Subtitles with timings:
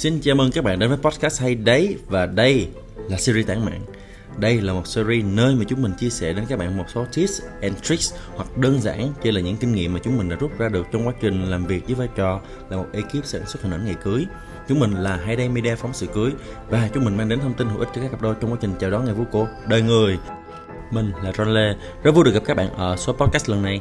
[0.00, 2.68] Xin chào mừng các bạn đến với podcast hay đấy và đây
[3.08, 3.80] là series tản mạng.
[4.38, 7.04] Đây là một series nơi mà chúng mình chia sẻ đến các bạn một số
[7.14, 10.36] tips and tricks hoặc đơn giản chỉ là những kinh nghiệm mà chúng mình đã
[10.36, 12.40] rút ra được trong quá trình làm việc với vai trò
[12.70, 14.26] là một ekip sản xuất hình ảnh ngày cưới.
[14.68, 16.30] Chúng mình là hay đây Media phóng sự cưới
[16.68, 18.58] và chúng mình mang đến thông tin hữu ích cho các cặp đôi trong quá
[18.60, 20.18] trình chào đón ngày vui cô đời người.
[20.90, 23.80] Mình là Ron Lê, rất vui được gặp các bạn ở số podcast lần này.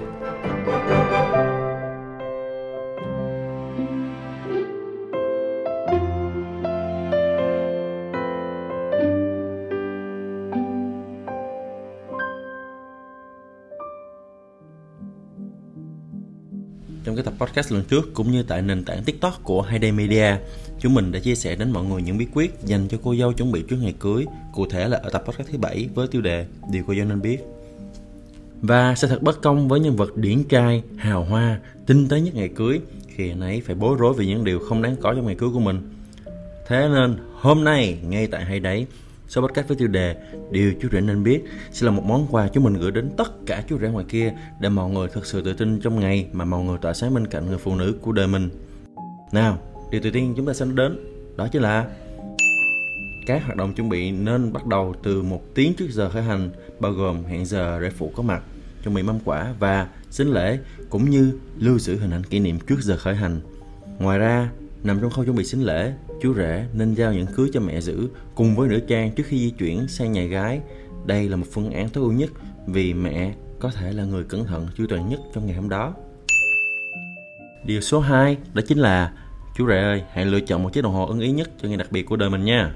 [17.04, 20.36] Trong cái tập podcast lần trước cũng như tại nền tảng TikTok của Hayday Media,
[20.80, 23.34] chúng mình đã chia sẻ đến mọi người những bí quyết dành cho cô dâu
[23.34, 26.22] chuẩn bị trước ngày cưới, cụ thể là ở tập podcast thứ bảy với tiêu
[26.22, 27.38] đề Điều cô dâu nên biết.
[28.62, 32.36] Và sẽ thật bất công với nhân vật điển trai, hào hoa, tinh tế nhất
[32.36, 35.26] ngày cưới khi anh ấy phải bối rối vì những điều không đáng có trong
[35.26, 35.90] ngày cưới của mình.
[36.68, 38.88] Thế nên hôm nay ngay tại hay đấy
[39.30, 40.16] Số podcast với tiêu đề
[40.52, 43.46] Điều chú rể nên biết sẽ là một món quà chúng mình gửi đến tất
[43.46, 46.46] cả chú rể ngoài kia để mọi người thật sự tự tin trong ngày mà
[46.46, 48.50] mọi người tỏa sáng bên cạnh người phụ nữ của đời mình.
[49.32, 49.58] Nào,
[49.92, 51.00] điều đầu tiên chúng ta sẽ đến
[51.38, 51.88] đó chính là
[53.28, 56.50] các hoạt động chuẩn bị nên bắt đầu từ một tiếng trước giờ khởi hành
[56.80, 58.44] bao gồm hẹn giờ rể phụ có mặt
[58.84, 62.60] chuẩn bị mâm quả và xính lễ cũng như lưu giữ hình ảnh kỷ niệm
[62.68, 63.40] trước giờ khởi hành.
[64.00, 64.50] Ngoài ra,
[64.84, 67.82] nằm trong khâu chuẩn bị xính lễ, chú rể nên giao nhẫn cưới cho mẹ
[67.82, 70.62] giữ cùng với nữ trang trước khi di chuyển sang nhà gái.
[71.06, 72.30] Đây là một phương án tối ưu nhất
[72.68, 75.94] vì mẹ có thể là người cẩn thận chu toàn nhất trong ngày hôm đó.
[77.66, 79.14] Điều số 2 đó chính là
[79.56, 81.78] chú rể ơi, hãy lựa chọn một chiếc đồng hồ ưng ý nhất cho ngày
[81.78, 82.76] đặc biệt của đời mình nha.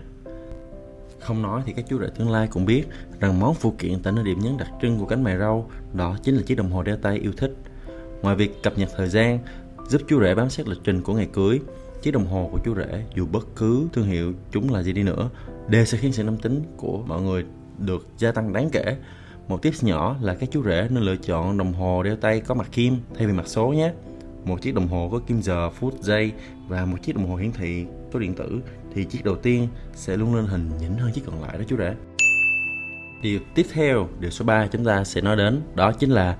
[1.20, 2.84] Không nói thì các chú rể tương lai cũng biết
[3.20, 6.18] rằng món phụ kiện tạo nơi điểm nhấn đặc trưng của cánh mày râu đó
[6.24, 7.56] chính là chiếc đồng hồ đeo tay yêu thích.
[8.22, 9.40] Ngoài việc cập nhật thời gian,
[9.90, 11.59] giúp chú rể bám sát lịch trình của ngày cưới,
[12.04, 15.04] chiếc đồng hồ của chú rể dù bất cứ thương hiệu chúng là gì đi
[15.04, 15.30] nữa
[15.68, 17.46] đều sẽ khiến sự nam tính của mọi người
[17.78, 18.97] được gia tăng đáng kể.
[19.47, 22.56] Một tips nhỏ là các chú rể nên lựa chọn đồng hồ đeo tay có
[22.56, 23.94] mặt kim thay vì mặt số nhé.
[24.46, 26.31] Một chiếc đồng hồ có kim giờ, phút, giây
[26.68, 28.62] và một chiếc đồng hồ hiển thị số điện tử
[28.94, 31.78] thì chiếc đầu tiên sẽ luôn lên hình nhỉnh hơn chiếc còn lại đó chú
[31.78, 31.96] rể.
[33.22, 36.38] Điều tiếp theo, điều số 3 chúng ta sẽ nói đến đó chính là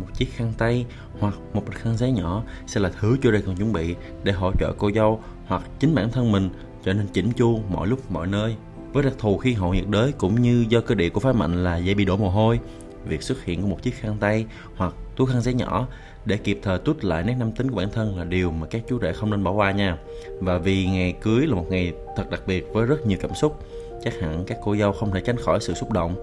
[0.00, 0.86] một chiếc khăn tay
[1.18, 3.94] hoặc một bịch khăn giấy nhỏ sẽ là thứ chưa đây cần chuẩn bị
[4.24, 6.50] để hỗ trợ cô dâu hoặc chính bản thân mình
[6.84, 8.56] trở nên chỉnh chu mọi lúc mọi nơi.
[8.92, 11.64] Với đặc thù khí hậu nhiệt đới cũng như do cơ địa của phái mạnh
[11.64, 12.60] là dễ bị đổ mồ hôi,
[13.08, 15.86] việc xuất hiện của một chiếc khăn tay hoặc túi khăn giấy nhỏ
[16.24, 18.82] để kịp thời tút lại nét nam tính của bản thân là điều mà các
[18.88, 19.98] chú rể không nên bỏ qua nha.
[20.40, 23.64] Và vì ngày cưới là một ngày thật đặc biệt với rất nhiều cảm xúc,
[24.04, 26.16] chắc hẳn các cô dâu không thể tránh khỏi sự xúc động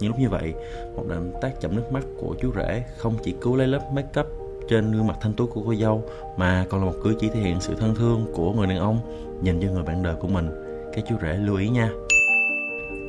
[0.00, 0.54] những lúc như vậy,
[0.96, 4.20] một động tác chậm nước mắt của chú rể không chỉ cứu lấy lớp make
[4.20, 4.26] up
[4.68, 6.02] trên gương mặt thanh tú của cô dâu,
[6.36, 8.98] mà còn là một cử chỉ thể hiện sự thân thương của người đàn ông
[9.42, 10.48] dành cho người bạn đời của mình.
[10.94, 11.90] Các chú rể lưu ý nha.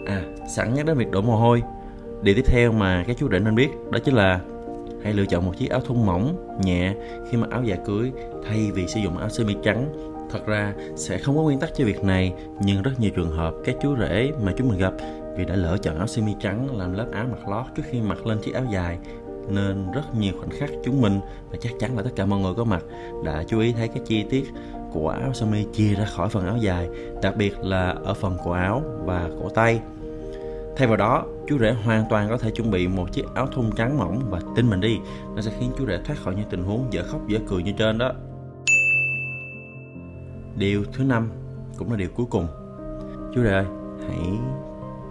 [0.06, 1.64] À sẵn nhắc đến việc đổ mồ hôi.
[2.22, 4.40] Điều tiếp theo mà các chú rể nên biết đó chính là
[5.04, 6.94] hãy lựa chọn một chiếc áo thun mỏng, nhẹ
[7.30, 8.12] khi mặc áo dạ cưới,
[8.48, 9.86] thay vì sử dụng áo sơ mi trắng.
[10.32, 13.54] Thật ra sẽ không có nguyên tắc cho việc này, nhưng rất nhiều trường hợp
[13.66, 14.94] các chú rể mà chúng mình gặp
[15.38, 18.02] vì đã lỡ chọn áo sơ mi trắng làm lớp áo mặc lót trước khi
[18.02, 19.00] mặc lên chiếc áo dài.
[19.50, 22.54] Nên rất nhiều khoảnh khắc chúng mình, và chắc chắn là tất cả mọi người
[22.54, 22.84] có mặt,
[23.26, 24.52] đã chú ý thấy cái chi tiết
[24.92, 26.90] của áo sơ mi chia ra khỏi phần áo dài,
[27.22, 29.80] đặc biệt là ở phần cổ áo và cổ tay.
[30.78, 33.72] Thay vào đó, chú rể hoàn toàn có thể chuẩn bị một chiếc áo thun
[33.76, 34.98] trắng mỏng và tin mình đi.
[35.36, 37.72] Nó sẽ khiến chú rể thoát khỏi những tình huống dở khóc dở cười như
[37.78, 38.12] trên đó.
[40.56, 41.30] Điều thứ năm
[41.78, 42.48] cũng là điều cuối cùng.
[43.36, 43.66] Chú rể ơi,
[44.08, 44.20] hãy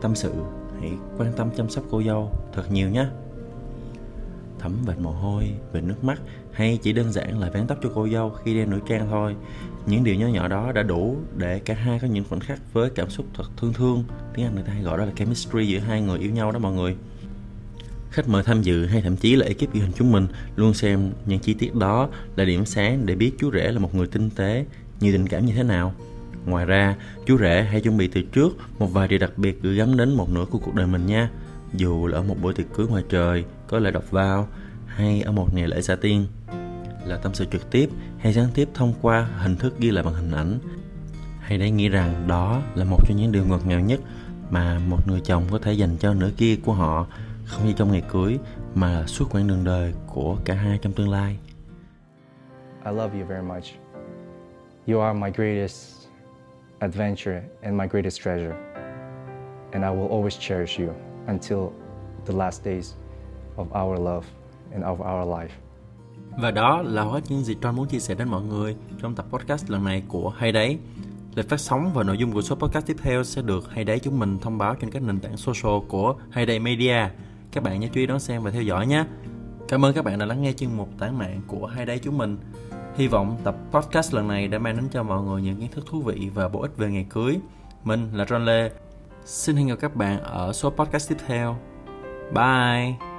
[0.02, 0.32] tâm sự,
[0.80, 3.06] hãy quan tâm chăm sóc cô dâu thật nhiều nhé.
[4.58, 6.20] Thấm vệt mồ hôi, vệt nước mắt,
[6.52, 9.36] hay chỉ đơn giản là vén tóc cho cô dâu khi đeo nữ trang thôi.
[9.86, 12.90] Những điều nhỏ nhỏ đó đã đủ để cả hai có những khoảnh khắc với
[12.90, 14.04] cảm xúc thật thương thương.
[14.34, 16.58] Tiếng anh người ta hay gọi đó là chemistry giữa hai người yêu nhau đó
[16.58, 16.96] mọi người.
[18.10, 20.26] Khách mời tham dự hay thậm chí là ekip ghi hình chúng mình
[20.56, 23.94] luôn xem những chi tiết đó là điểm sáng để biết chú rể là một
[23.94, 24.66] người tinh tế.
[25.00, 25.94] Nhiều tình cảm như thế nào?
[26.46, 26.96] Ngoài ra,
[27.26, 30.14] chú rể hãy chuẩn bị từ trước một vài điều đặc biệt gửi gắm đến
[30.14, 31.30] một nửa của cuộc đời mình nha.
[31.72, 34.48] Dù là ở một buổi tiệc cưới ngoài trời, có lẽ đọc vào,
[34.86, 36.26] hay ở một ngày lễ xã tiên.
[37.04, 40.14] Là tâm sự trực tiếp hay gián tiếp thông qua hình thức ghi lại bằng
[40.14, 40.58] hình ảnh.
[41.40, 44.00] hay để nghĩ rằng đó là một trong những điều ngọt ngào nhất
[44.50, 47.06] mà một người chồng có thể dành cho nửa kia của họ
[47.44, 48.38] không chỉ trong ngày cưới
[48.74, 51.38] mà là suốt quãng đường đời của cả hai trong tương lai.
[52.84, 53.64] I love you very much.
[54.86, 55.95] You are my greatest
[56.80, 58.54] adventure, and my greatest treasure.
[59.72, 60.94] And I will always cherish you
[61.26, 61.72] until
[62.26, 62.94] the last days
[63.56, 64.24] of our love
[64.72, 65.52] and of our life.
[66.38, 69.26] Và đó là hết những gì John muốn chia sẻ đến mọi người trong tập
[69.30, 70.78] podcast lần này của Hay Đấy.
[71.34, 73.98] Lịch phát sóng và nội dung của số podcast tiếp theo sẽ được Hay Đấy
[73.98, 77.08] chúng mình thông báo trên các nền tảng social của Hay Đấy Media.
[77.52, 79.04] Các bạn nhớ chú ý đón xem và theo dõi nhé.
[79.68, 82.18] Cảm ơn các bạn đã lắng nghe chương mục tản mạng của Hay Đấy chúng
[82.18, 82.36] mình.
[82.96, 85.84] Hy vọng tập podcast lần này đã mang đến cho mọi người những kiến thức
[85.86, 87.38] thú vị và bổ ích về ngày cưới.
[87.84, 88.70] Mình là John Lê.
[89.24, 91.56] Xin hẹn gặp các bạn ở số podcast tiếp theo.
[92.34, 93.15] Bye!